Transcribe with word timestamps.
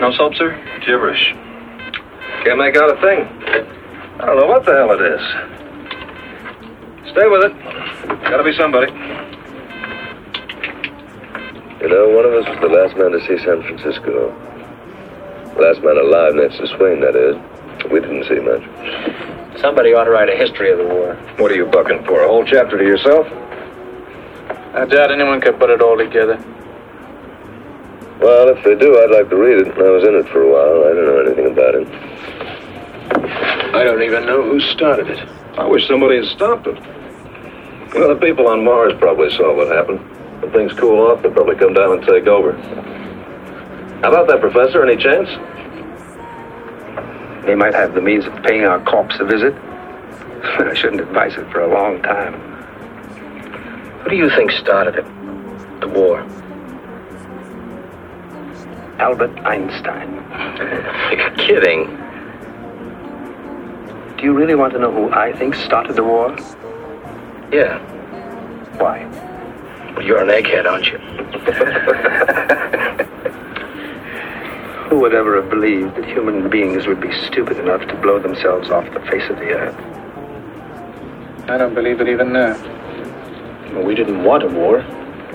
No 0.00 0.12
soap, 0.12 0.34
sir? 0.34 0.50
Gibberish. 0.84 1.34
Can't 2.44 2.58
make 2.58 2.76
out 2.76 2.90
a 2.90 3.00
thing. 3.00 3.28
I 4.20 4.26
don't 4.26 4.38
know 4.38 4.46
what 4.46 4.64
the 4.64 4.72
hell 4.72 4.90
it 4.92 5.00
is. 5.00 5.20
Stay 7.12 7.26
with 7.28 7.44
it. 7.44 7.54
Gotta 8.24 8.42
be 8.42 8.52
somebody. 8.56 8.92
You 11.80 11.88
know, 11.88 12.08
one 12.10 12.24
of 12.24 12.32
us 12.34 12.48
was 12.48 12.58
the 12.60 12.68
last 12.68 12.96
man 12.96 13.12
to 13.12 13.20
see 13.20 13.38
San 13.44 13.62
Francisco. 13.62 14.34
Last 15.60 15.82
man 15.82 15.96
alive 15.96 16.34
next 16.34 16.56
to 16.58 16.66
Swain, 16.76 17.00
that 17.00 17.14
is. 17.14 17.36
We 17.90 18.00
didn't 18.00 18.24
see 18.24 18.40
much. 18.40 18.64
Somebody 19.60 19.94
ought 19.94 20.04
to 20.04 20.10
write 20.10 20.28
a 20.28 20.36
history 20.36 20.72
of 20.72 20.78
the 20.78 20.86
war. 20.86 21.14
What 21.38 21.52
are 21.52 21.54
you 21.54 21.66
bucking 21.66 22.04
for? 22.04 22.24
A 22.24 22.26
whole 22.28 22.44
chapter 22.44 22.76
to 22.76 22.84
yourself? 22.84 23.26
I 24.74 24.84
doubt 24.86 25.12
anyone 25.12 25.40
could 25.40 25.58
put 25.58 25.70
it 25.70 25.80
all 25.80 25.96
together. 25.96 26.36
Well, 28.20 28.48
if 28.48 28.62
they 28.64 28.74
do, 28.74 28.98
I'd 28.98 29.10
like 29.10 29.28
to 29.30 29.36
read 29.36 29.66
it. 29.66 29.74
I 29.76 29.90
was 29.90 30.04
in 30.04 30.14
it 30.14 30.28
for 30.28 30.42
a 30.42 30.50
while. 30.50 30.84
I 30.86 30.94
don't 30.94 31.06
know 31.06 31.20
anything 31.26 31.52
about 31.52 31.74
it. 31.74 31.88
I 33.74 33.82
don't 33.82 34.02
even 34.02 34.24
know 34.24 34.42
who 34.42 34.60
started 34.60 35.10
it. 35.10 35.28
I 35.58 35.66
wish 35.66 35.86
somebody 35.88 36.16
had 36.16 36.26
stopped 36.26 36.66
it. 36.66 36.78
Well, 37.94 38.08
the 38.08 38.20
people 38.20 38.48
on 38.48 38.64
Mars 38.64 38.92
probably 38.98 39.30
saw 39.30 39.54
what 39.54 39.68
happened. 39.68 40.00
When 40.40 40.52
things 40.52 40.72
cool 40.74 41.06
off, 41.06 41.22
they'll 41.22 41.32
probably 41.32 41.56
come 41.56 41.74
down 41.74 41.98
and 41.98 42.06
take 42.06 42.26
over. 42.26 42.52
How 44.02 44.10
about 44.10 44.28
that, 44.28 44.40
Professor? 44.40 44.84
Any 44.84 45.00
chance? 45.02 45.28
They 47.46 47.54
might 47.54 47.74
have 47.74 47.94
the 47.94 48.00
means 48.00 48.26
of 48.26 48.32
paying 48.42 48.64
our 48.64 48.82
corpse 48.84 49.16
a 49.20 49.24
visit. 49.24 49.54
I 50.44 50.74
shouldn't 50.74 51.00
advise 51.00 51.34
it 51.34 51.50
for 51.50 51.60
a 51.60 51.68
long 51.72 52.00
time. 52.02 52.34
Who 54.02 54.10
do 54.10 54.16
you 54.16 54.30
think 54.30 54.50
started 54.52 54.96
it? 54.96 55.04
The 55.80 55.88
war? 55.88 56.24
Albert 59.04 59.36
Einstein. 59.44 60.14
You're 61.12 61.36
kidding. 61.36 61.84
Do 64.16 64.24
you 64.24 64.32
really 64.32 64.54
want 64.54 64.72
to 64.72 64.78
know 64.78 64.90
who 64.90 65.12
I 65.12 65.36
think 65.36 65.54
started 65.56 65.96
the 65.96 66.02
war? 66.02 66.34
Yeah. 67.52 67.78
Why? 68.78 69.04
Well, 69.94 70.06
you're 70.06 70.22
an 70.22 70.28
egghead, 70.28 70.64
aren't 70.64 70.86
you? 70.86 70.96
Who 74.88 75.00
would 75.00 75.14
ever 75.14 75.42
have 75.42 75.50
believed 75.50 75.96
that 75.96 76.06
human 76.06 76.48
beings 76.48 76.86
would 76.86 77.02
be 77.02 77.12
stupid 77.26 77.58
enough 77.58 77.86
to 77.88 77.94
blow 77.96 78.18
themselves 78.18 78.70
off 78.70 78.90
the 78.94 79.00
face 79.00 79.28
of 79.28 79.36
the 79.36 79.50
earth? 79.50 79.76
I 81.50 81.58
don't 81.58 81.74
believe 81.74 82.00
it 82.00 82.08
even 82.08 82.32
now. 82.32 82.56
Well, 83.74 83.84
we 83.84 83.94
didn't 83.94 84.24
want 84.24 84.44
a 84.44 84.48
war. 84.48 84.82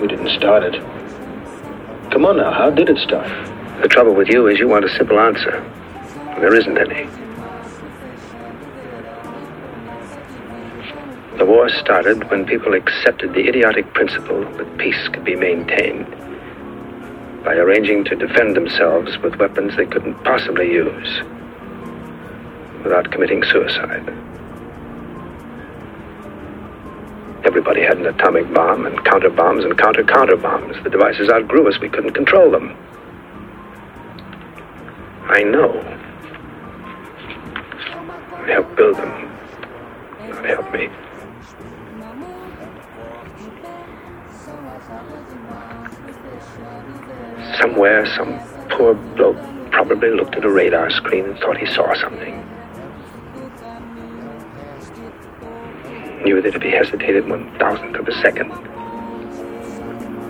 We 0.00 0.08
didn't 0.08 0.30
start 0.30 0.64
it. 0.64 0.74
Come 2.10 2.26
on 2.26 2.38
now, 2.38 2.52
how 2.52 2.70
did 2.70 2.88
it 2.88 2.98
start? 2.98 3.30
The 3.80 3.88
trouble 3.88 4.14
with 4.14 4.28
you 4.28 4.46
is 4.46 4.58
you 4.58 4.68
want 4.68 4.84
a 4.84 4.90
simple 4.90 5.18
answer. 5.18 5.64
There 6.38 6.54
isn't 6.54 6.76
any. 6.76 7.08
The 11.38 11.46
war 11.46 11.70
started 11.70 12.30
when 12.30 12.44
people 12.44 12.74
accepted 12.74 13.32
the 13.32 13.48
idiotic 13.48 13.94
principle 13.94 14.44
that 14.58 14.76
peace 14.76 15.08
could 15.08 15.24
be 15.24 15.34
maintained 15.34 16.06
by 17.42 17.54
arranging 17.54 18.04
to 18.04 18.16
defend 18.16 18.54
themselves 18.54 19.16
with 19.18 19.36
weapons 19.36 19.74
they 19.78 19.86
couldn't 19.86 20.22
possibly 20.24 20.70
use 20.70 21.22
without 22.84 23.10
committing 23.10 23.42
suicide. 23.44 24.06
Everybody 27.44 27.80
had 27.80 27.96
an 27.96 28.06
atomic 28.06 28.52
bomb 28.52 28.84
and 28.84 29.02
counter 29.06 29.30
bombs 29.30 29.64
and 29.64 29.78
counter 29.78 30.04
counter 30.04 30.36
bombs. 30.36 30.76
The 30.84 30.90
devices 30.90 31.30
outgrew 31.30 31.66
us. 31.66 31.80
We 31.80 31.88
couldn't 31.88 32.12
control 32.12 32.50
them. 32.50 32.76
I 35.32 35.44
know. 35.44 35.70
I 38.34 38.50
helped 38.50 38.74
build 38.74 38.96
them. 38.96 39.30
Not 40.28 40.44
help 40.44 40.72
me. 40.72 40.88
Somewhere, 47.60 48.06
some 48.16 48.40
poor 48.70 48.94
bloke 48.94 49.36
probably 49.70 50.10
looked 50.10 50.34
at 50.34 50.44
a 50.44 50.50
radar 50.50 50.90
screen 50.90 51.26
and 51.26 51.38
thought 51.38 51.58
he 51.58 51.66
saw 51.66 51.94
something. 51.94 52.44
Knew 56.24 56.42
that 56.42 56.56
if 56.56 56.62
he 56.62 56.70
hesitated 56.70 57.28
one 57.28 57.56
thousandth 57.56 57.94
of 57.94 58.08
a 58.08 58.12
second, 58.20 58.50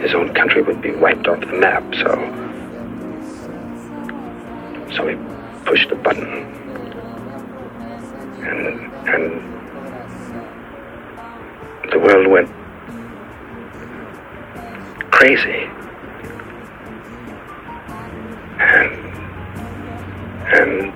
his 0.00 0.12
own 0.12 0.34
country 0.34 0.62
would 0.62 0.82
be 0.82 0.90
wiped 0.90 1.28
off 1.28 1.38
the 1.38 1.46
map, 1.46 1.84
so. 1.94 2.47
So 4.94 5.06
he 5.06 5.16
pushed 5.64 5.88
the 5.90 5.96
button. 5.96 6.26
And. 8.42 8.92
and. 9.08 9.42
the 11.90 11.98
world 11.98 12.26
went. 12.26 12.50
crazy. 15.10 15.68
And. 18.60 18.92
and. 20.54 20.94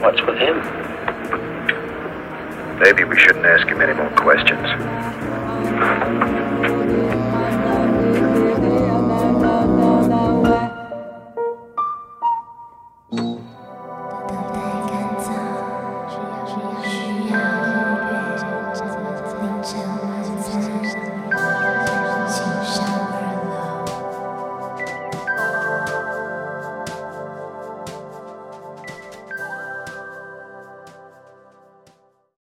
What's 0.00 0.22
with 0.22 0.38
him? 0.38 0.56
Maybe 2.78 3.02
we 3.02 3.18
shouldn't 3.18 3.44
ask 3.44 3.66
him 3.66 3.80
any 3.80 3.94
more 3.94 4.10
questions. 4.10 4.87